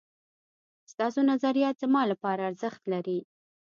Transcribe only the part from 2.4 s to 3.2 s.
ارزښت لري